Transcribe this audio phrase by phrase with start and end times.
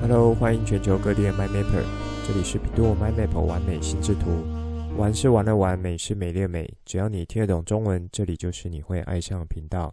[0.00, 1.82] Hello，欢迎全球各地的 My Mapper，
[2.26, 4.44] 这里是 bEDUO My Map 完美心智图。
[4.96, 9.92] 玩是玩的玩，美是美丽的美，只要你听得懂中文，这里就是你会爱上的频道。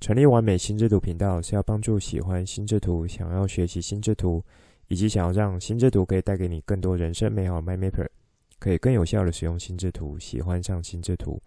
[0.00, 4.42] 成立完美心智图频道是要帮助喜欢心智图、想要学习心智图，
[4.88, 8.08] 以及想要让心智图可以带给你更多人生美好的 My Mapper，
[8.58, 11.40] 可以更有效的使用心智图，喜欢上心智图。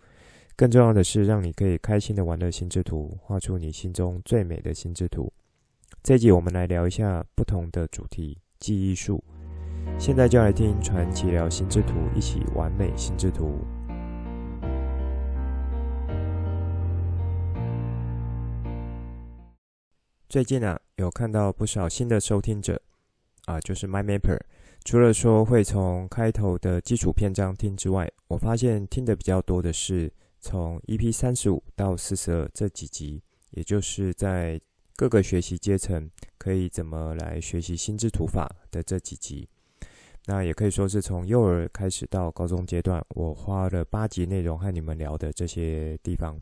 [0.55, 5.33] 更重要的是，让你可以开心的玩乐心智图，画出你心中最美的心智图。
[6.05, 9.23] 这集我们来聊一下不同的主题，记忆术。
[9.97, 13.57] 现在就来听传奇聊心智图，一起完美心智图。
[20.29, 22.79] 最近啊，有看到不少新的收听者
[23.45, 24.39] 啊，就是 My Mapper。
[24.83, 30.13] 除了说会从开头的基础篇章听之外，我发现听的比较多的是。
[30.39, 34.61] 从 EP 三十五到四十二这几集，也就是在
[34.97, 39.47] 各个学习阶层可以怎么来学习心智图法的这几集，
[40.25, 46.39] 那也可以说是从幼儿开始到高中阶段，我花了八集内容和你们聊的这些地方。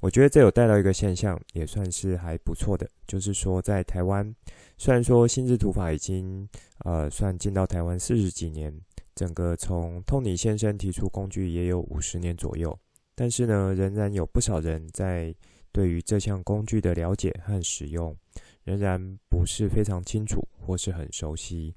[0.00, 4.34] 我觉得这有带到一个现象，也算是还不错的，就是说在台湾，
[4.76, 6.48] 虽然说心智图法已经
[6.84, 8.72] 呃算进到台湾四十几年，
[9.14, 12.76] 整个从托尼先生提出工具也有五十年左右。
[13.14, 15.34] 但是呢，仍然有不少人在
[15.72, 18.16] 对于这项工具的了解和使用，
[18.64, 21.74] 仍然不是非常清楚或是很熟悉。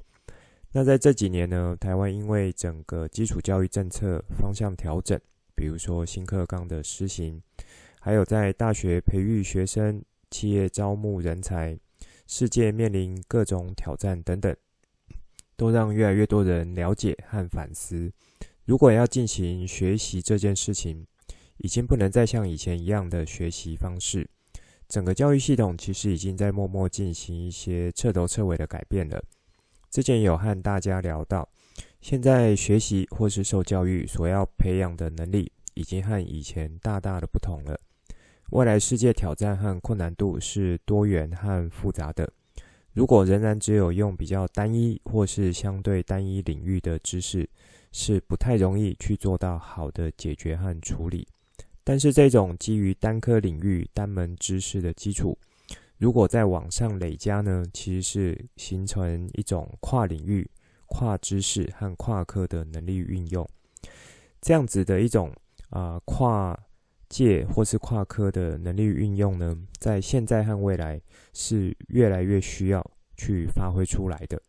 [0.71, 5.19] 那在这几年呢，台湾因为整个基础教育政策方向调整，
[5.55, 7.41] 比如说新课纲的施行，
[7.99, 11.77] 还有在大学培育学生、企业招募人才、
[12.25, 14.55] 世界面临各种挑战等等，
[15.57, 18.11] 都让越来越多人了解和反思，
[18.63, 21.05] 如果要进行学习这件事情。
[21.63, 24.27] 已经不能再像以前一样的学习方式，
[24.87, 29.23] 整个教育系统其实已经在默默进行一些彻头彻尾的改变了。
[29.89, 31.47] 之前有和大家聊到，
[32.01, 37.79] 现在学习或是受教育所要培养的能力，已经和以前大大的不同了。
[38.49, 42.27] 未来世界挑战和困难度是多元和复杂的。
[42.93, 47.47] 如果仍然只有用比较单一或是相对单一领域的知识，
[47.91, 51.27] 是不太容易去做到好的解决和处理。
[51.83, 55.35] 但是这种基于单科领域、单门知识的基础，
[55.97, 60.47] 如果再往上累加呢，其实是形成一种跨领域、
[60.85, 63.47] 跨知识和跨科的能力运用。
[64.39, 65.33] 这样子的一种
[65.71, 66.57] 啊、跨
[67.09, 71.01] 界或是跨科的能力运用呢，在现在和未来
[71.33, 74.39] 是越来越需要去发挥出来的。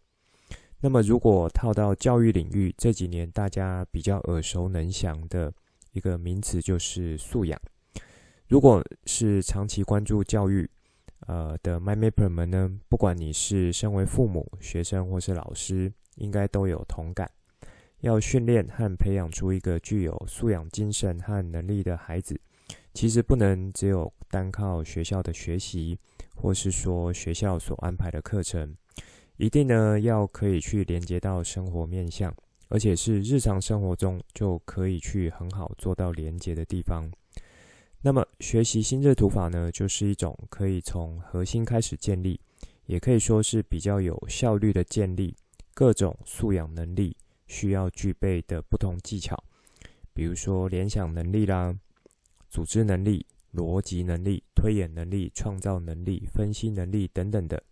[0.80, 5.50] 那么，如果套到教育领域，这几年大家比较耳熟能详的。
[5.92, 7.60] 一个名词就是素养。
[8.48, 10.68] 如果是长期关注教育，
[11.26, 17.30] 呃的 MyMapper 们呢，不管你是身为父母、学生或是老师，应该都有同感。
[18.00, 22.38] 要训练和培养出一个具有素养精神和能力的孩子，
[22.92, 25.96] 其实不能只有单靠学校的学习，
[26.34, 28.74] 或是说学校所安排的课程，
[29.36, 32.34] 一定呢要可以去连接到生活面向。
[32.72, 37.04] 而且是日常生活中就可以去很好做到连接的地方。
[38.00, 42.40] 那么学习心智图法呢，就是一种可以从核心开始建立，
[42.86, 45.36] 也可以说是比较有效率的建立
[45.74, 47.14] 各种素养能力
[47.46, 49.36] 需要具备的不同技巧，
[50.14, 51.78] 比如说联想能力啦、
[52.48, 57.62] 组织能力、逻辑能力、推演能力、创造能力、分析能力等等的。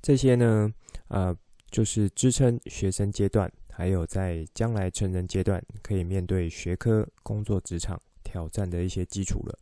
[0.00, 0.72] 这些呢，
[1.08, 1.36] 呃。
[1.70, 9.58] 就是支撑学生阶段，还有在将来成人阶段可以面对学科、工作、职场挑战的一些基础了。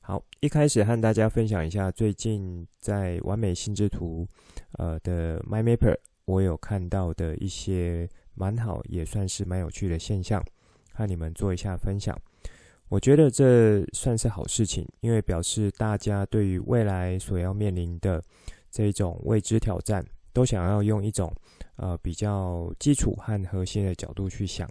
[0.00, 4.26] 好，一开始和大家分享一下最近在完美心智图
[4.72, 10.42] 呃的 My Mapper，我有看到的一些蛮好，也算是蛮有趣的现象，
[10.94, 12.18] 和你们做一下分享。
[12.88, 18.24] 我觉得这算是好事情，因为表示大家对于未来所要面临的
[18.70, 20.02] 这种未知挑战。
[20.38, 21.34] 都想要用一种
[21.74, 24.70] 呃比较基础和核心的角度去想，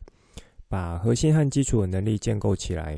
[0.69, 2.97] 把核心和基础的能力建构起来，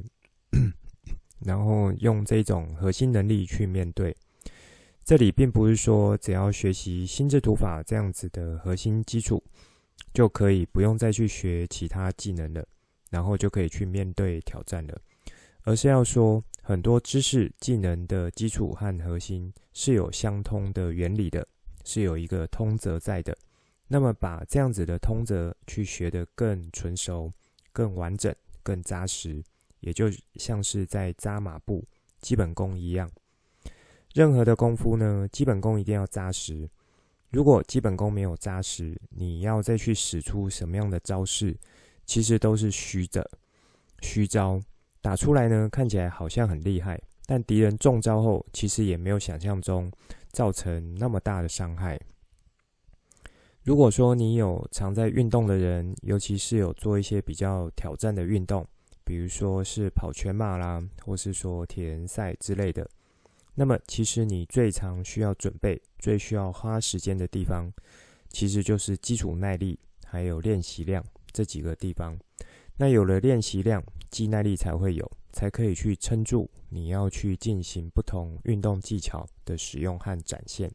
[1.44, 4.16] 然后用这种核心能力去面对。
[5.04, 9.44] 这里并不是说只要学习心智图法这样子的核心基础，
[10.14, 12.64] 就可以不用再去学其他技能了，
[13.10, 14.96] 然后就可以去面对挑战了，
[15.64, 21.48] 而是要说很多知识技能的基础和核心是有相通的原理的。
[21.84, 23.38] 是有一个通则在的，
[23.88, 27.32] 那么把这样子的通则去学得更纯熟、
[27.72, 28.34] 更完整、
[28.64, 29.44] 更扎实，
[29.80, 31.84] 也就像是在扎马步
[32.20, 33.10] 基本功一样。
[34.14, 36.70] 任何的功夫呢，基本功一定要扎实。
[37.30, 41.56] 如果基本功没有扎实，你要再去使出什么样的招式，
[42.06, 43.30] 其实都是虚的，
[44.02, 44.60] 虚招。
[45.02, 49.90] 打出来呢，看起来好像很厉害，但敌人中招后，其实也没有想象中
[50.32, 52.00] 造成那么大的伤害。
[53.64, 58.66] 如果说你有常在运动的人，尤其是有做一些比较挑战的运动，
[59.04, 62.90] 比如说是跑全马啦，或是说铁人赛之类的，
[63.56, 67.72] 那么其实你最常需要准备、最需要花时间的地方，
[68.30, 72.18] 其实就是基础耐力还有练习量这几个地方。
[72.78, 80.72] 那有了练习量，肌耐力才会有，才可以去撑住你要去进行不同运动技巧的使用和展现。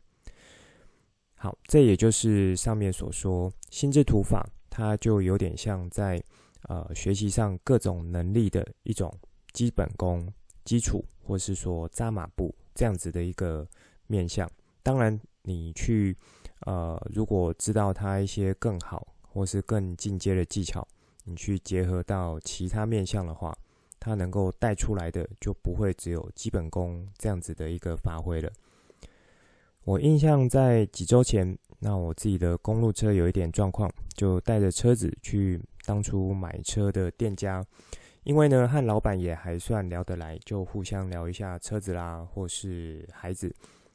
[1.35, 6.23] 好，这也就是上面所说心智图法，它就有点像在
[6.63, 9.13] 呃学习上各种能力的一种
[9.53, 10.27] 基本功、
[10.65, 13.69] 基础，或是说扎马步这样子的一个
[14.07, 14.51] 面向。
[14.83, 16.17] 当然，你去
[16.61, 20.87] 呃如果知道它一些更好或是更进阶的技巧，
[21.25, 23.55] 你去结合到其他面向的话，
[24.05, 28.53] 他能够带出来的就不会只有基本功这样子的一个发挥了。
[29.85, 37.65] 我印象在几周前，那我自己的公路车有一点状况，就带着车子去当初买车的店家，
[38.25, 43.51] 因为呢和老板也还算聊得来，就互相聊一下车子啦，或是孩子。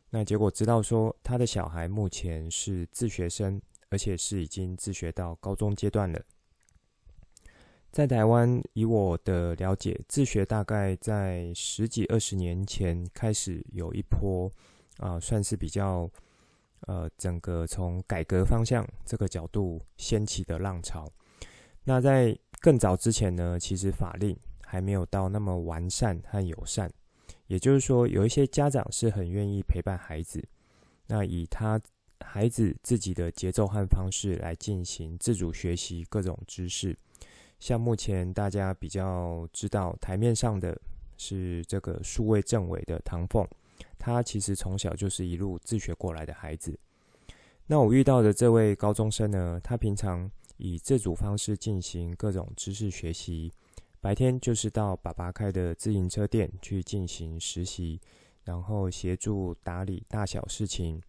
[0.09, 6.19] 那结果知道说他的小孩目前是自学生，而且是已经自学到高中阶段了。
[7.91, 14.51] 在台湾，以我的了解，自学大概在十几二十年前开始有一波。
[14.97, 16.11] 啊，算是比较，
[16.81, 21.09] 呃，整个从改革方向这个角度掀起的浪潮。
[21.85, 26.91] 那在更早之前呢，其实法令还没有到那么完善和友善。
[27.47, 30.45] 也就是说，有一些家长是很愿意陪伴孩子，
[31.07, 31.79] 那以他
[32.19, 36.93] 孩子自己的节奏和方式来进行自主学习各种知识。
[37.59, 40.79] 像目前大家比较知道台面上的
[41.17, 43.47] 是这个数位政委的唐凤。
[43.97, 46.77] 他其实从小就是一路自学过来的孩子。
[47.67, 53.51] 那我遇到的这位高中生呢，他平常以自主方式进行各种知识学习，
[54.01, 57.99] 白天就是到爸爸开的自行车店去进行实习，
[58.43, 61.01] 然后协助打理大小事情，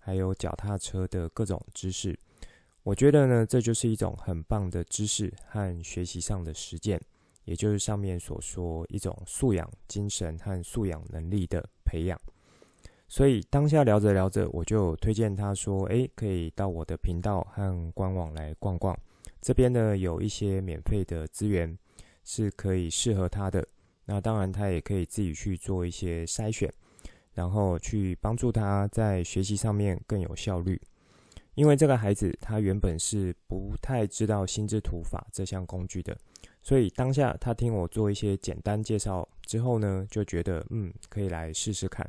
[0.00, 2.18] 还有脚踏车的各种知识。
[2.82, 7.00] 我觉得呢，这就是一种很棒的知识和学习上的实践。
[7.44, 12.20] 也就是上面所说一种素养精神和素养能力的培养，
[13.08, 18.94] 所以当下聊着聊着，我就推荐他说：“诶，可以到我的频道和官网来逛逛，
[19.40, 21.74] 这边呢有一些免费的资源
[22.22, 23.66] 是可以适合他的。
[24.04, 26.70] 那当然，他也可以自己去做一些筛选，
[27.32, 30.78] 然后去帮助他在学习上面更有效率。
[31.58, 36.16] 因为这个孩子他原本是不太知道心智图法这项工具的。”
[36.62, 42.08] 所以当下他听我做一些简单介绍之后呢，就觉得嗯，可以来试试看。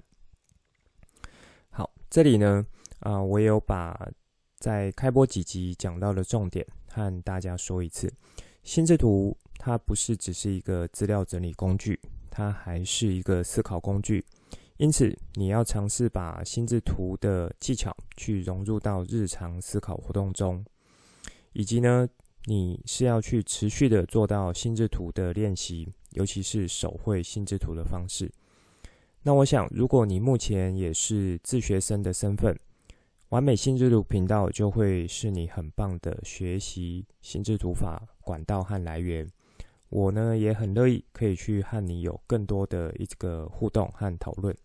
[1.72, 2.63] 好，这里呢
[3.00, 4.07] 啊、我有把
[4.57, 8.13] 在开播几集讲到的重点和大家说一次。
[8.62, 12.00] 心智图它不是只是一个资料整理工具，
[12.30, 14.24] 它还是一个思考工具。
[14.80, 20.66] 因此，你要尝试把心智图的技巧去融入到日常思考活动中，
[21.54, 22.09] 以及呢。
[22.45, 28.31] 你是要去持续的做到心智图的练习，尤其是手绘心智图的方式。
[29.21, 32.57] 那我想，如果你目前也是自学生的身份，
[33.28, 39.30] 完美心智图频道就会是你很棒的学习心智图法管道和来源。
[39.90, 44.56] 我呢也很乐意可以去和你有更多的一个互动和讨论，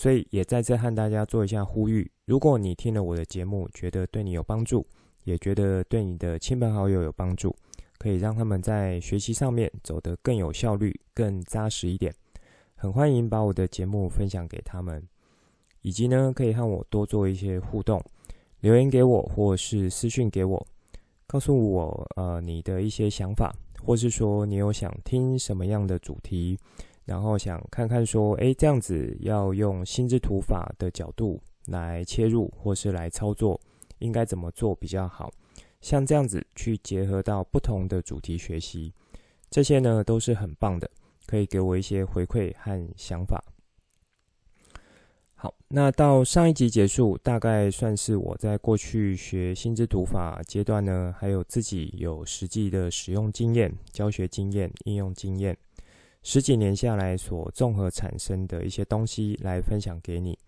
[0.00, 4.86] 所以也在这和大家做一下呼吁：如果你听了我的节目，觉得对你有帮助。
[5.24, 7.54] 也觉得对你的亲朋好友有帮助，
[7.98, 12.10] 可以让他们在学习上面走得更有效率、更扎实一点。
[12.74, 15.06] 很欢迎把我的节目分享给他们，
[15.82, 18.02] 以及呢，可以和我多做一些互动，
[18.60, 20.66] 留言给我，或是私讯给我，
[21.26, 23.54] 告诉我呃你的一些想法，
[23.84, 26.58] 或是说你有想听什么样的主题，
[27.10, 33.60] 然后想看看说，诶，这样子要用心智图法的角度来切入，或是来操作。
[33.98, 35.28] 应该怎么做比较好？
[35.80, 38.94] 像这样子去结合到不同的主题学习，
[39.50, 40.88] 这些呢都是很棒的，
[41.26, 43.42] 可以给我一些回馈和想法。
[45.34, 55.56] 好，那到上一集结束，大概算是我在过去学心智图法阶段呢，还有自己有实际的使用经验、教学经验、应用经验。
[56.22, 60.38] 十几年下来所综合产生的一些东西来分享给你。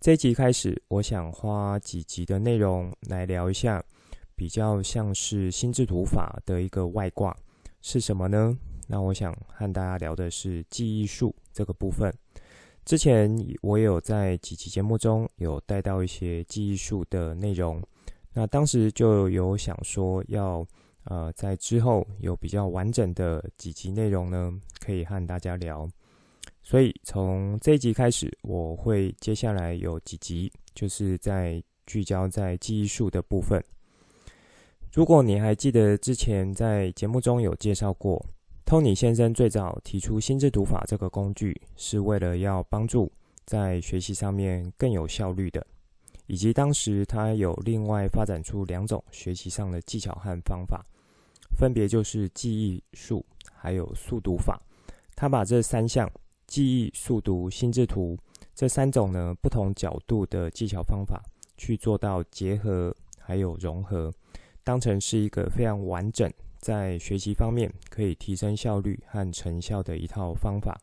[0.00, 3.82] 这一集开始，我想花几集的内容来聊一下，
[4.34, 7.34] 比较像是心智图法的一个外挂
[7.80, 8.56] 是什么呢？
[8.88, 12.12] 那我想和大家聊的是记忆术这个部分。
[12.84, 17.82] 之前我有在几期节目中有带到一些记忆术的内容，
[18.32, 20.64] 那当时就有想说要
[21.06, 25.88] 呃在之后有比较完整的几集内容呢，可以和大家聊。
[26.62, 33.62] 所以从这一集开始，我会接下来有几集就是在聚焦在记忆术的部分。
[34.92, 38.24] 如果你还记得之前在节目中有介绍过。
[38.68, 43.08] 托尼先生最早提出心智读法这个工具，是为了要帮助
[43.44, 45.64] 在学习上面更有效率的，
[46.26, 50.84] 以及当时他有另外发展出两种学习上的技巧和方法，
[51.56, 54.60] 分别就是记忆术还有速读法。
[55.14, 56.10] 他把这三项
[56.46, 58.18] 记忆、速读、心智图
[58.54, 61.22] 这三种呢不同角度的技巧方法
[61.56, 64.12] 去做到结合还有融合，
[64.62, 66.32] 当成是一个非常完整。
[66.58, 70.76] 在学习方面可以提升效率和成效的一套方法。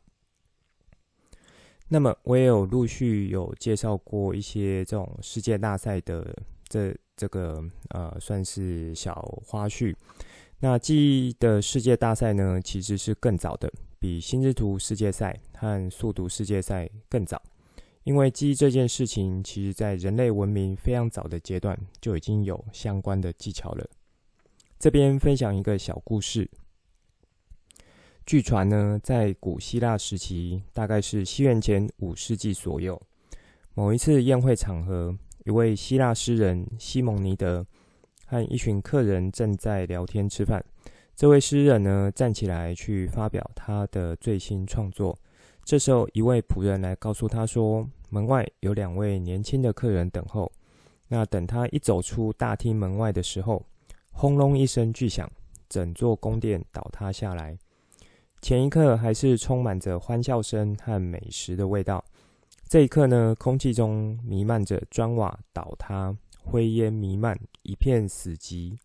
[1.89, 6.35] 那么我也有陆续有介绍过一些这种世界大赛的
[6.67, 9.13] 这这个呃算是小
[9.45, 9.93] 花絮。
[10.59, 17.41] 那记忆的世界大赛呢，其实是更早的，比心之图世界赛和速读世界赛更早。
[18.03, 23.89] 因为记忆这件事情，其实在人类文明非常早的阶段就已经有相关的技巧了。
[24.77, 26.49] 这边分享一个小故事。
[28.25, 33.01] 据传呢，在古希腊时期，大概是西元前五世纪左右，
[33.73, 37.65] 某一次宴会场合，一位希腊诗人西蒙尼德
[38.33, 40.63] 和一群客人正在聊天吃饭。
[41.15, 45.15] 这位诗人呢，站起来去发表他的最新创作。
[45.63, 50.51] 这时候，一位仆人来告诉他说，门外有两位年轻的客人等候。
[51.09, 53.63] 那等他一走出大厅门外的时候，
[54.11, 55.29] 轰隆一声巨响，
[55.69, 57.55] 整座宫殿倒塌下来。
[58.41, 62.03] 前一刻还是充满着欢笑声和美食的味道，
[62.67, 66.13] 这一刻呢，空气中弥漫着砖瓦倒塌、
[66.43, 68.77] 灰烟弥漫、一片死寂。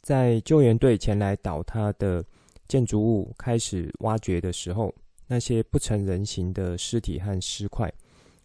[0.00, 2.24] 在救援队前来倒塌的
[2.66, 4.94] 建筑物开始挖掘的时候，
[5.26, 7.92] 那些不成人形的尸体和尸块，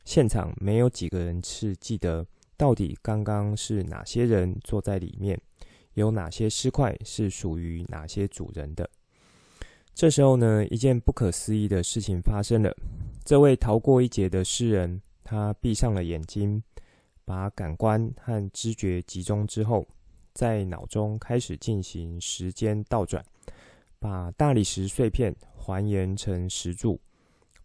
[0.03, 2.25] 现场没有几个人是记得。
[2.57, 5.39] 到底刚刚是哪些人坐在里面？
[5.93, 8.89] 有哪些尸块是属于哪些主人的？
[9.93, 12.75] 这时候呢，一件不可思议的事情发生了。
[13.23, 16.61] 这位逃过一劫的诗人，他闭上了眼睛，
[17.25, 19.85] 把感官和知觉集中之后，
[20.33, 23.25] 在脑中开始进行时间倒转，
[23.99, 27.01] 把大理石碎片还原成石柱，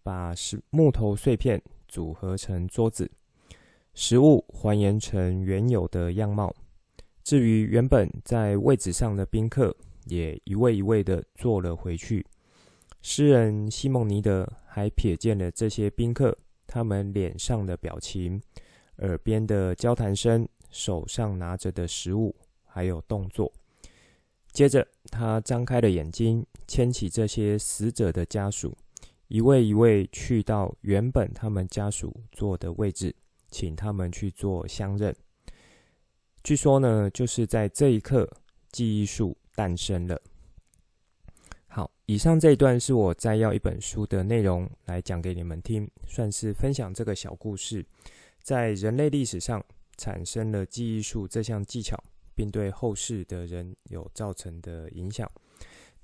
[0.03, 3.11] 把石木头碎片组合成桌子。
[3.93, 6.55] 食物还原成原有的样貌，
[7.23, 9.77] 至于原本在位置上的宾客，
[10.07, 12.25] 也一位一位的坐了回去。
[13.03, 16.37] 诗人西蒙尼德还瞥见了这些宾客，
[16.67, 18.41] 他们脸上的表情、
[19.01, 23.53] 耳边的交谈声、手上拿着的食物，还有动作。
[24.53, 28.77] 接着，他张开了眼睛，牵起这些死者的家属，
[29.29, 33.15] 一位一位去到原本他们家属坐的位置。
[33.53, 35.13] 请他们去做相认。
[36.45, 38.31] 据说呢，就是在这一刻，
[38.71, 40.23] 记忆术诞生了。
[41.67, 47.85] 好，以上这一段是我摘要一本书的内容来讲给你们听，算是分享这个小故事，
[48.43, 49.65] 在人类历史上
[49.97, 51.97] 产生了记忆术这项技巧，
[52.35, 55.31] 并对后世的人有造成的影响。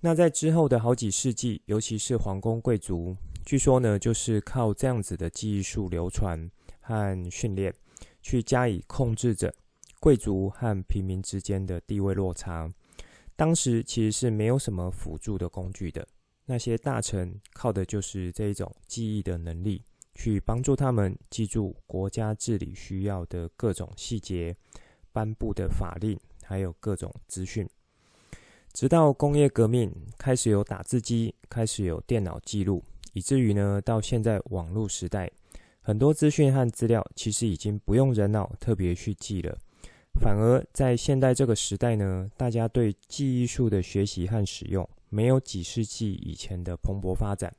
[0.00, 6.50] 那在之后的好几世纪，尤其是皇宫贵族，据说呢，就是靠这样子的记忆术流传。
[6.88, 7.74] 和训练，
[8.22, 9.52] 去加以控制着
[9.98, 12.72] 贵族和平民之间的地位落差。
[13.34, 16.06] 当时其实是没有什么辅助的工具的，
[16.44, 19.82] 那些大臣靠的就是这一种记忆的能力，
[20.16, 24.56] 去帮助他们记住国家治理需要的各种细节、
[25.12, 27.68] 颁布的法令，还有各种资讯。
[28.72, 32.82] 直到工业革命开始有打字机，开始有电脑记录，
[33.12, 35.30] 以至于呢，到现在网络时代。
[35.80, 39.56] 很多资讯和资料其实已经不用人脑特别去记了，
[40.20, 47.54] 反而在现代这个时代呢，大家对记忆术的学习和使用没有几世纪以前的蓬勃发展。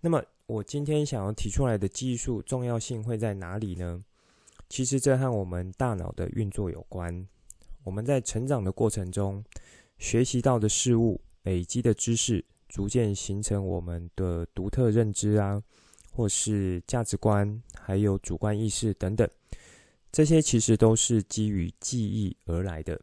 [0.00, 4.02] 那么，我今天想要提出来的技术重要性会在哪里呢？
[4.70, 7.28] 其实这和我们大脑的运作有关。
[7.84, 9.44] 我们在成长的过程中
[9.98, 15.62] 学习到的事物、累积的知识，逐渐形成我们的独特认知啊，
[16.14, 19.28] 或是价值观，还有主观意识等等。
[20.10, 22.98] 这些其实都是基于记忆而来的，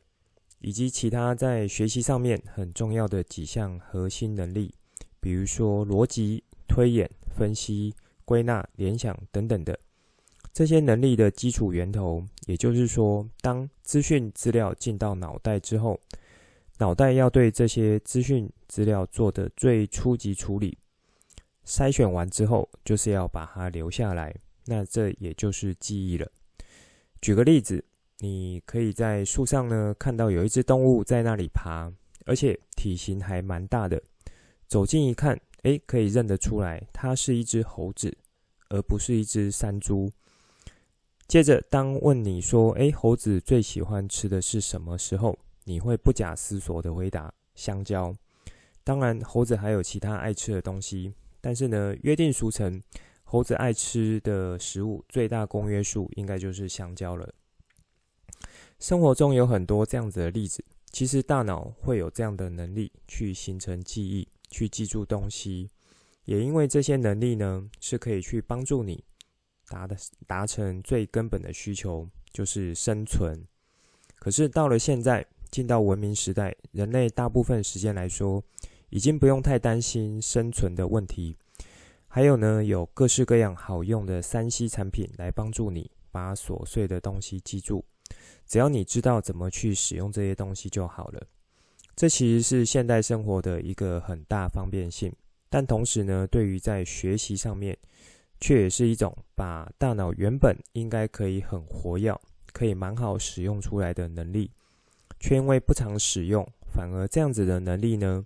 [0.62, 4.74] 以及其他在学习上面很重要的几项核心能力，
[5.20, 9.78] 比如说逻辑、推演、分析、归纳、联想等等的。
[10.54, 16.00] 这些能力的基础源头，也就是说，当资讯资料进到脑袋之后，
[16.78, 20.78] 脑袋要对这些资讯资料做的最初级处理，
[21.66, 24.34] 筛选完之后，就是要把它留下来。
[24.66, 26.32] 那这也就是记忆了。
[27.22, 27.84] 举个例子，
[28.20, 31.92] 你可以在树上呢看到有一只动物在那里爬，
[32.26, 34.02] 而且体型还蛮大的。
[34.68, 38.16] 走近一看，诶，可以认得出来，它是一只猴子，
[38.70, 40.12] 而不是一只山猪。
[41.28, 48.16] 接着，当问你说：“诶，猴子最喜欢吃的是什么？”时候，你会不假思索的回答：“香蕉。”
[48.86, 52.80] 当然，猴子还有其他爱吃的东西，但是呢，约定俗成，
[53.24, 57.34] 猴子爱吃的食物最大公约数应该就是香蕉了。
[58.78, 65.70] 生活中有很多这样子的例子，其实大脑会有这样的能力去形成记忆，去记住东西，
[66.24, 69.04] 也因为这些能力呢，是可以去帮助你。
[69.68, 73.46] 达的达成最根本的需求就是生存。
[74.16, 78.42] 可是到了现在，进到文明时代，人类大部分时间来说，
[78.90, 81.36] 已经不用太担心生存的问题。
[82.08, 87.84] 还有呢，有各式各样好用的 3C 产品来帮助你把琐碎的东西记住。
[88.48, 91.28] 只要你知道怎么去使用这些东西就好了。
[91.96, 95.14] 这其实是现代生活的一个很大方便性，
[95.50, 97.78] 但同时呢，对于在学习上面，
[98.42, 102.14] 却也是一种把大脑原本应该可以很活跃、
[102.52, 104.52] 可以蛮好使用出来的能力，
[105.22, 108.26] 却因为不常使用，反而这样子的能力呢，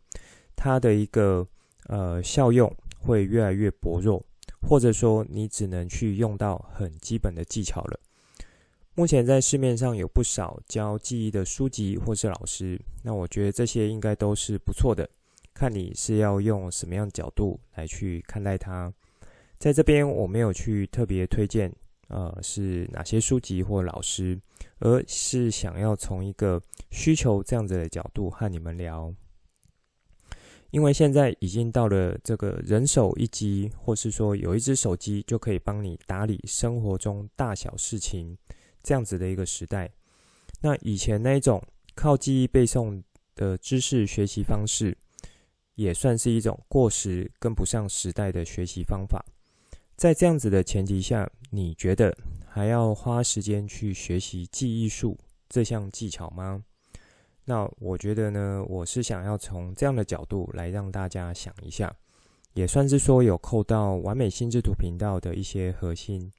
[0.56, 1.48] 它的一个
[1.86, 4.26] 呃效用会越来越薄弱，
[4.68, 8.00] 或者说你只能去用到很基本的技巧了。
[9.00, 15.10] 目前在市面上有不少教记忆的书籍或是老师，那我觉得这些应该都是不错的，
[15.54, 18.94] 看你是要用什么样的角度来去看待它。
[19.58, 21.74] 在这边，我没有去特别推荐，
[22.10, 24.38] 呃，是哪些书籍或老师，
[24.80, 29.14] 而是想要从一个需求这样子的角度和你们聊。
[30.72, 38.38] 因为现在已经到了这个人手一机，或是说有一只手机就可以帮你打理生活中大小事情
[38.84, 39.90] 这样子的一个时代。
[40.62, 41.62] 那以前那一种
[41.96, 43.02] 靠记忆背诵
[43.36, 44.98] 的知识学习方式，
[45.76, 49.24] 也算是一种过时、跟不上时代的学习方法。
[49.96, 52.16] 在这样子的前提下，你觉得
[52.48, 55.18] 还要花时间去学习记忆术
[55.50, 56.64] 这项技巧吗？
[57.46, 61.94] 那我觉得呢，我是想要从这样的角度来让大家想一下，
[62.54, 66.32] 也算是说有扣到完美心智图频道的一些核心，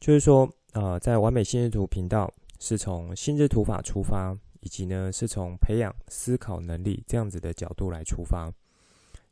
[0.00, 8.52] 就是说，呃，在完美心智图频道是从心智图法出发，以及呢是从培养思考能力这样子的角度来出发，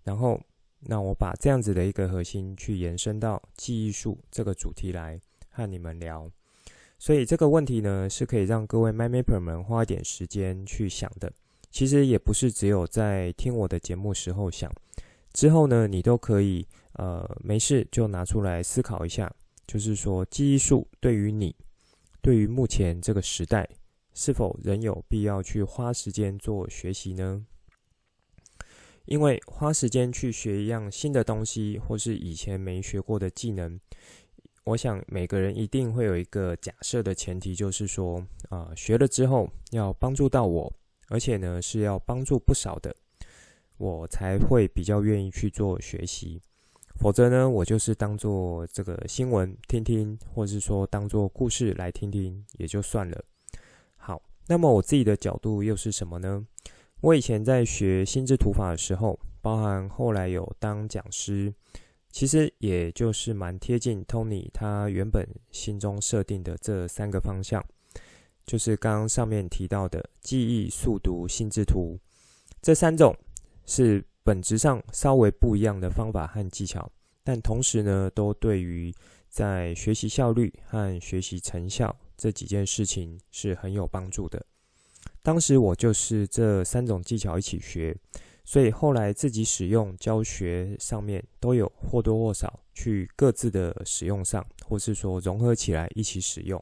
[0.03, 0.41] 然后。
[0.89, 5.19] 那我把这样子的一个核心去延伸到记忆术这个主题来
[5.51, 6.31] 和你们聊，
[6.99, 11.33] 所以这个问题呢是可以让各位 MyMapper 们花一点时间去想的。
[11.71, 14.71] 其实也不是只有在听我的节目时候想，
[15.33, 19.35] 之后呢你都可以呃没事就拿出来思考一下，
[19.67, 21.55] 就是说记忆术对于你，
[22.23, 23.69] 对于目前这个时代，
[24.15, 27.45] 是否仍有必要去花时间做学习呢？
[29.05, 33.79] 因为花时间去学一样新的东西，或是以前没学过的技能，
[34.65, 40.73] 我想每个人一定会有一个假设的前提，就是说，啊、学了之后要帮助到我，
[41.09, 42.97] 而且呢是要帮助不少的，
[43.77, 46.41] 我才会比较愿意去做学习。
[46.99, 53.25] 否则呢，我就是当做这个新闻听听，或是说当做故事来听听也就算了。
[53.97, 56.45] 好，那么我自己的角度又是什么呢？
[57.01, 61.53] 我以前在学心智图法的时候，包含后来有当讲师，
[62.11, 67.63] 其实也就是蛮贴近 Tony 他原本心中设定的这三个方向，
[68.47, 71.99] 就是刚刚上面提到的记忆、速读、心智图
[72.63, 73.15] 这三种，
[73.67, 76.91] 是本质上稍微不一样的方法和技巧，
[77.23, 78.93] 但同时呢，都对于
[79.29, 84.45] 在学习效率和学习成效这几件事情是很有帮助的。
[85.23, 87.97] 当时我就是这三种技巧一起学，
[88.45, 96.61] 所以后来自己使用教学上面都有或多或少去各自的使用上，或是说融合起来一起使用。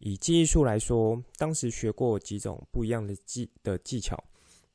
[0.00, 4.22] 以记忆术来说，当时学过几种不一样的技的技巧，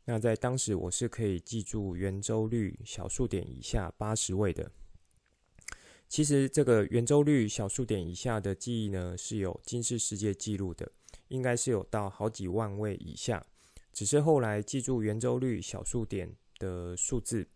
[0.05, 4.71] 那在当时我是可以记住圆周率小数点以下八十位的。
[6.09, 10.91] 其实这个圆周率小数点以下的记忆呢，是有金氏世界纪录的，
[11.29, 13.43] 应该是有到好几万位以下。
[13.91, 17.47] 只是后来记住圆周率小数点的数字，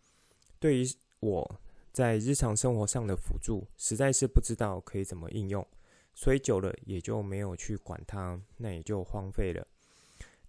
[0.59, 0.85] 对于
[1.19, 5.67] 我在日常生活上的辅助，实在是不知道可以怎么应用，
[6.13, 9.67] 所以久了也就没有去管它，那也就荒废了。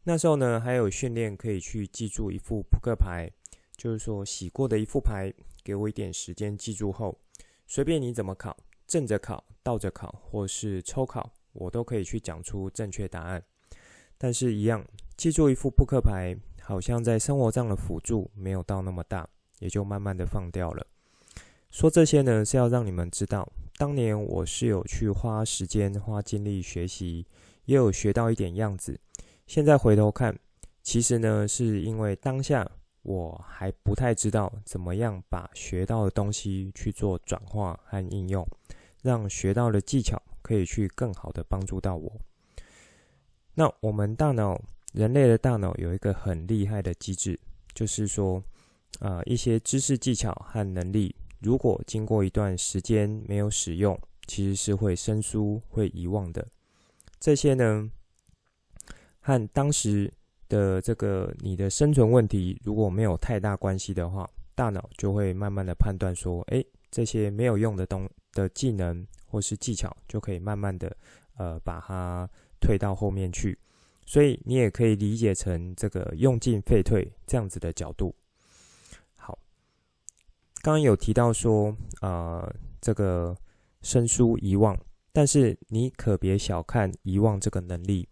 [0.09, 3.31] 那时候呢，还有训练可以去记住一副扑克牌，
[3.77, 5.31] 就是说洗过的一副牌，
[5.63, 7.15] 给我一点时间记住后。
[7.67, 13.45] 随便你怎么考，正着考、倒着考，或是抽考，我都可以去讲出正确答案。
[14.17, 14.83] 但是，一样
[15.15, 20.87] 记住一副扑克牌，好像在生活上的辅助没有到那么大，也就慢慢的放掉了。
[21.71, 27.27] 说这些呢，是要让你们知道，当年我是有去花时间、花精力学习，
[27.67, 28.99] 也有学到一点样子。
[29.49, 30.39] 现在回头看，
[30.83, 32.71] 其实呢，是因为当下。
[33.03, 38.47] 我还不太知道怎么样把学到的东西去做转化和应用，
[39.03, 42.13] 让学到的技巧可以去更好的帮助到我。
[43.55, 44.61] 那我们大脑，
[44.93, 47.41] 人类的大脑有一个很厉害的机制，
[47.73, 48.43] 就是说，
[48.99, 56.47] 啊，一些知识技巧和能力，如果经过一段时间没有使用，其实是会生疏、会遗忘的。
[57.19, 57.91] 这些呢，
[59.29, 60.11] 和当时。
[60.49, 70.97] 的这个你的生存问题如果没有太大关系的话，大脑就会慢慢的判断说，诶，这些没有用的东的技能或是技巧，就可以慢慢的
[71.37, 72.27] 呃把它
[72.63, 73.59] 退到后面去。
[74.07, 78.15] 所以你也可以理解成这个用进废退这样子的角度。
[79.17, 79.39] 好，
[80.63, 83.37] 刚刚有提到说，呃，这个
[83.83, 84.75] 生疏遗忘，
[85.13, 88.09] 但是你可别小看遗忘这个能力。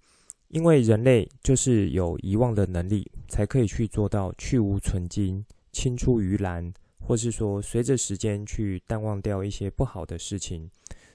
[0.48, 10.70] 因为人类就是有遗忘的能力，才可以去做到去芜存菁、青出于蓝，或是说随着时间去淡忘掉一些不好的事情。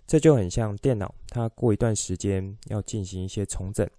[0.05, 3.89] 这就很像电脑，它过一段时间要进行一些重整，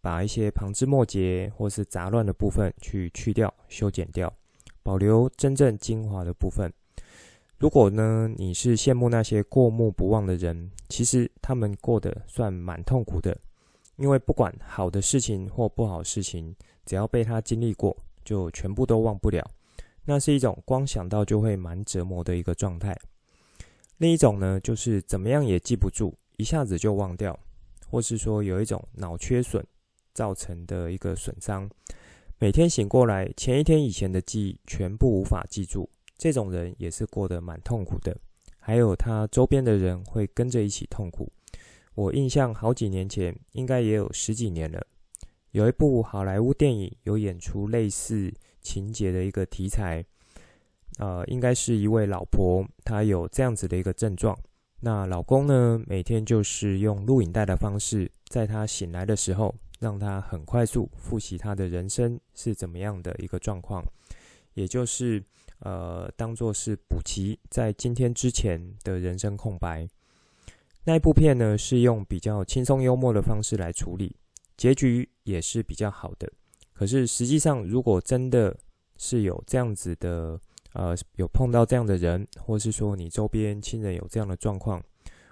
[0.00, 4.32] 把一些旁枝末节或是杂乱的部分去去掉、修剪掉，
[4.82, 6.72] 保留真正精华的部分。
[7.58, 13.38] 如果呢，你是羡慕那些过目不忘的人，其实他们过得算蛮痛苦的。
[14.02, 16.52] 因为不管好的事情或不好事情，
[16.84, 19.48] 只要被他经历过，就全部都忘不了。
[20.04, 22.98] 那是一种光想到就会蛮折磨的一个状态。
[23.98, 27.38] 另一种呢，就是怎么样也记不住，一下子就忘掉，
[27.88, 29.64] 或是说有一种脑缺损
[30.12, 31.70] 造成的一个损伤。
[32.40, 35.88] 每天醒过来，前一天以前的记忆全部无法记住，
[36.18, 38.16] 这种人也是过得蛮痛苦的。
[38.58, 41.30] 还有他周边的人会跟着一起痛苦。
[41.94, 44.86] 我印象好几年前，应该也有十几年了。
[45.50, 50.02] 有一部好莱坞电影有演出类似情节的一个题材，
[50.98, 54.34] 呃，应该是一位老婆，她有这样子的一个症状。
[54.80, 63.84] 那老公呢，每天就是用录影带的方式，在她醒来的时候，让她很快速复习她的人生是怎么样的一个状况，
[64.54, 65.22] 也就是
[65.58, 69.86] 呃，当做是补齐在今天之前的人生空白。
[70.84, 74.16] 那一部片呢，是用比较轻松幽默的方式来处理，
[74.56, 76.30] 结局也是比较好的。
[76.72, 78.58] 可是实际上，如果真的
[78.96, 80.40] 是有这样子的，
[80.72, 84.82] 呃，有碰到这样的人，或是说你周边亲人有这样的状况，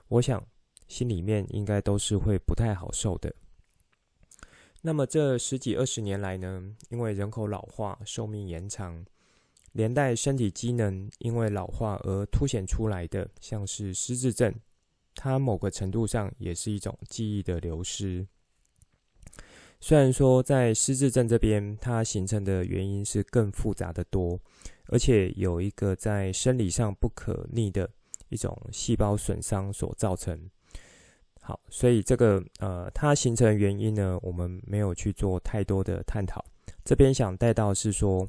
[0.07, 0.41] 我想
[0.87, 3.35] 心里面应该都是会不太好受的。
[4.83, 9.05] 那么这十几二十年来呢，因为人口老化、寿命延长，
[9.73, 14.55] 连带身体机能因为老化而凸显出来的，像是失智症。
[15.23, 18.27] 它某个程度上也是一种记忆的流失。
[19.79, 24.41] 虽然说在失智症这边，它形成的原因是更复杂的多，
[24.87, 27.87] 而且有一个在生理上不可逆的
[28.31, 30.49] 一种细胞损伤所造成。
[31.43, 36.43] 好，所以这个呃，它形成原因呢，我们没有去做太多的探讨。
[36.83, 38.27] 这边想带到是说，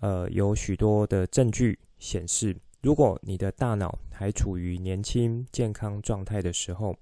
[0.00, 2.56] 呃，有许多的证据显示。
[2.84, 6.94] 如果你的大脑还处于年轻健康状态的时候，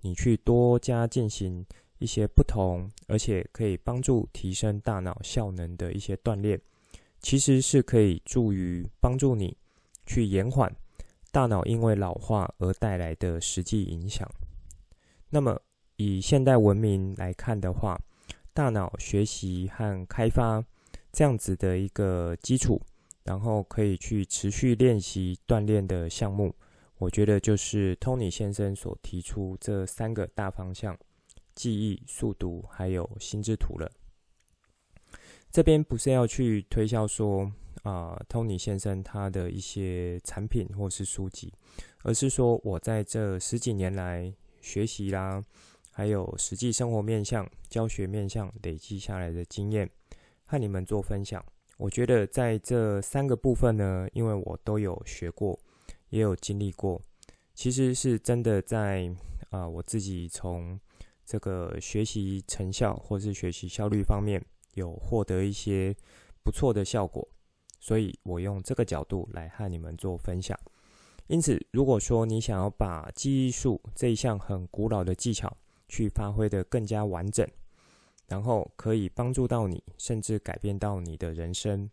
[0.00, 1.64] 你去多加进行
[1.98, 6.60] 一些不同，而且可以帮助提升大脑效能的一些锻炼，
[7.20, 9.56] 其实是可以助于帮助你
[10.04, 10.74] 去延缓
[11.30, 14.28] 大脑因为老化而带来的实际影响。
[15.28, 15.56] 那么
[15.94, 17.96] 以现代文明来看的话，
[18.52, 20.64] 大脑学习和开发
[21.12, 22.82] 这样子的一个基础。
[23.30, 26.52] 然后可以去持续练习锻炼的项目，
[26.98, 30.98] 我觉得就是 Tony 先生所提出这三个大方向：
[31.54, 33.88] 记忆、速读，还有心智图了。
[35.48, 37.48] 这边不是要去推销说
[37.84, 41.54] 啊，Tony 先生他的一些产品或是书籍，
[42.02, 45.44] 而是说我在这十几年来学习啦，
[45.92, 49.88] 还有实际生活面向、教学面向累积下来的经验，
[50.44, 51.40] 和你们做分享。
[51.80, 55.58] 我觉得在这三个部分呢，因为我都有学过，
[56.10, 57.00] 也有经历过，
[57.54, 59.10] 其实是真的在
[59.48, 60.78] 啊、我自己从
[61.24, 65.96] 这个学习成效或是学习效率方面有获得一些
[66.44, 67.26] 不错的效果，
[67.80, 70.56] 所以我用这个角度来和你们做分享。
[71.28, 75.56] 因此，如果说你想要把记忆术这一项很古老的技巧
[75.88, 77.48] 去发挥得更加完整，
[78.30, 81.90] 然后可以帮助到你，甚至改变到你的人生。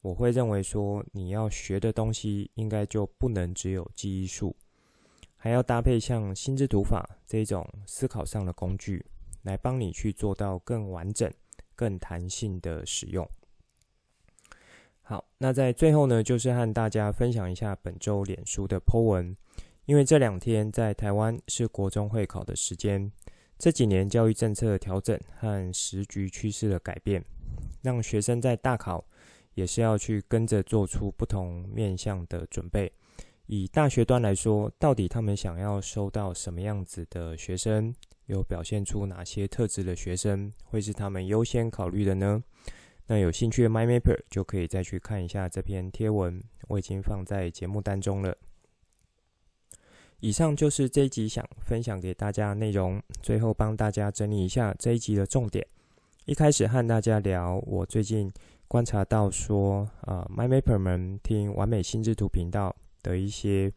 [0.00, 4.54] 我会认为说，你要学的东西应该就不能只有记忆术，
[5.36, 9.04] 还要搭配像心智图法这种思考上的工具，
[9.42, 11.28] 来帮你去做到更完整、
[11.74, 13.28] 更弹性的使用。
[15.02, 19.36] 好，那在最后呢，就是和大家分享一下本周脸书的 po 文，
[19.86, 23.10] 因为这两天在台湾是国中会考的时间。
[23.62, 27.24] 这几年教育政策的调整和时局趋势的改变，
[27.80, 29.06] 让学生在大考
[29.54, 32.92] 也是要去跟着做出不同面向的准备。
[33.46, 37.94] 以大学端来说，到底他们想要收到什么样子的学生，
[38.26, 42.42] 有表现出哪些特质的学生，会是他们优先考虑的呢？
[43.06, 48.36] 那有兴趣的 MyMapper 就可以再去看一下这篇贴文，我已经放在节目当中了。
[50.22, 53.02] 以上就是这一集想分享给大家的内容。
[53.20, 55.66] 最后帮大家整理一下这一集的重点。
[56.26, 58.32] 一开始和大家聊，我最近
[58.68, 63.72] 观察到说，呃，MyMapper 们听完美心智图频道的一些，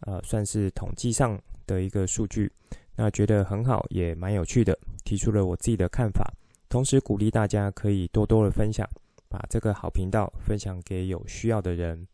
[0.00, 2.50] 呃，算是统计上的一个数据，
[2.96, 4.74] 那觉得很好，也蛮有趣的，
[5.04, 6.26] 提出了我自己的看法，
[6.70, 8.88] 同时鼓励大家可以多多的分享，
[9.28, 12.08] 把这个好频道分享给有需要的人。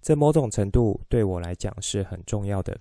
[0.00, 2.76] 这某种程度对我来讲是很重要的。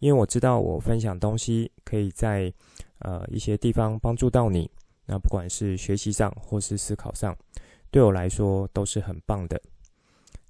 [0.00, 2.52] 因为我知道我分享东西可以在
[2.98, 4.68] 呃一些地方帮助到你，
[5.06, 7.36] 那不管是学习上或是思考上，
[7.90, 9.60] 对我来说都是很棒的。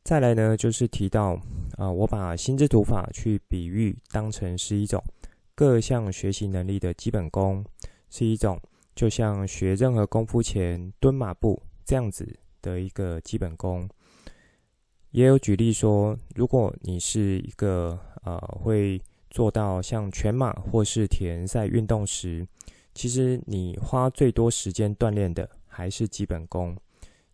[0.02, 1.38] 再来呢，就是提到
[1.76, 5.02] 啊、我把心智图法去比喻当成是一种
[5.54, 7.64] 各项学习能力的基本功，
[8.08, 8.58] 是一种
[8.94, 13.88] 就像学任何功夫前蹲马步这样子的一个基本功。
[15.10, 22.46] 也有举例说，如果你是一个呃会做到像全马或是铁人赛运动时，
[22.92, 26.76] 其实你花最多时间锻炼的还是基本功，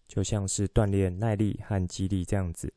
[0.07, 2.73] 就像是锻炼耐力和肌力这样子。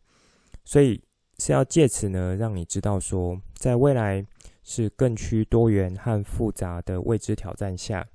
[0.64, 1.02] 所以
[1.38, 4.26] 是要借此呢，让你知道说，在未来
[4.64, 8.08] 是更趋多元和复杂的未知挑战下，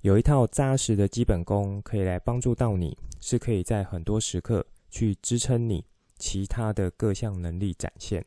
[0.00, 5.84] 有一套扎实的基本功可以来帮助到你，是可以在很多时刻去支撑你
[6.18, 8.24] 其他的各项能力展现。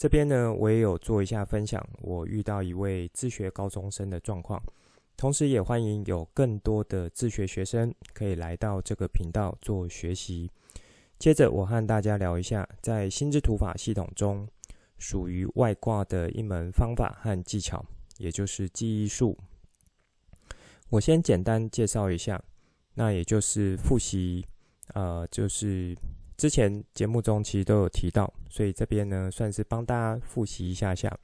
[0.00, 1.86] 这边呢，我也有做一下分享。
[2.00, 4.58] 我遇到一位自学高中生的状况，
[5.14, 10.50] 同时也欢迎有更多的自学学生可以来到这个频道做学习。
[11.18, 14.48] 接着，我和大家聊一下，在心智图法系统中，
[14.96, 17.84] 属于外挂的一门方法和技巧，
[18.16, 19.36] 也就是记忆术。
[20.88, 22.42] 我先简单介绍一下，
[22.94, 24.46] 那也就是复习，
[24.94, 25.94] 呃，就是。
[26.38, 31.16] 之前节目中其实都有提到，所以这边呢算是帮大家复习一下下。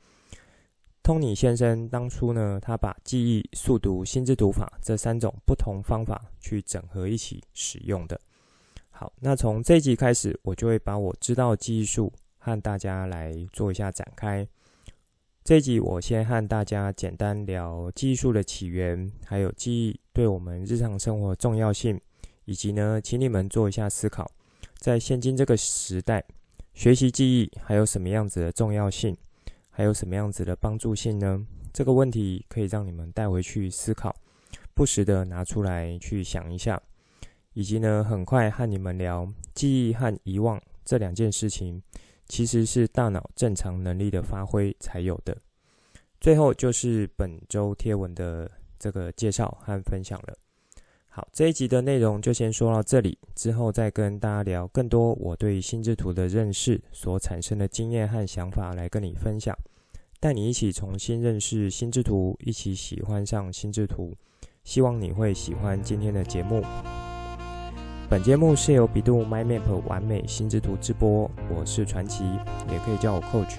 [1.02, 8.18] 托尼先生当初呢，他把记忆、速读、心智读法这三种不同方法去整合一起使用的。
[8.90, 14.48] 好，那从这集开始，我就会把我知道的记忆术和大家来做一下展开。
[15.44, 22.00] 这集我先和大家简单聊记忆术的起源，还有记忆对我们日常生活的重要性，
[22.46, 24.28] 以及呢，请你们做一下思考。
[24.78, 26.24] 在现今这个时代，
[26.76, 29.16] 学习记忆还有什么样子的重要性？
[29.70, 31.46] 还有什么样子的帮助性呢？
[31.72, 34.14] 这个问题可以让你们带回去思考，
[34.74, 36.78] 不时的拿出来去想一下，
[37.54, 41.82] 以及呢，很快和你们聊记忆和遗忘这两件事情，
[42.28, 45.34] 其实是大脑正常能力的发挥才有的。
[46.20, 50.36] 最后就是本周贴文的这个介绍和分享了。
[51.16, 59.56] 好，这一集的内容就先说到这里，之后再跟大家聊更多我对心智图的认识所产生的经验和想法来跟你分享，
[60.20, 64.12] 带你一起重新认识心智图，一起喜欢上心智图。
[64.62, 66.62] 希望你会喜欢今天的节目。
[68.10, 72.24] 本节目是由百度 MyMap 完美心智图直播，我是传奇，
[72.70, 73.56] 也可以叫我 Coach。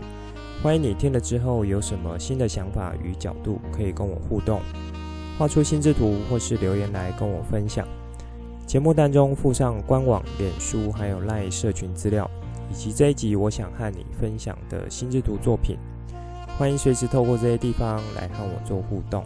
[0.61, 4.61] 欢迎你听了之后有什么新的想法与角度，可以跟我互动。
[5.37, 7.87] 画出心智图，或是留言来跟我分享。
[8.65, 12.29] 节目当中附上官网、脸书还有赖社群资料，
[12.71, 15.77] 以及这一集我想和你分享的心智图作品。
[16.57, 19.23] 欢迎随时透过这些地方来和我做互动。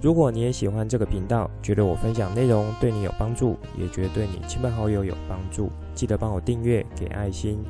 [0.00, 7.62] 如果你也喜欢这个频道，觉得我分享内容对你有帮助，也觉得对你亲朋好友有帮助，记得帮我订阅、给爱心，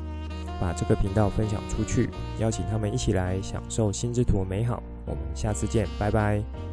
[0.59, 2.09] 把这个频道分享出去，
[2.39, 4.81] 邀请他们一起来享受心之图的美好。
[5.05, 6.70] 我们下次见，拜拜。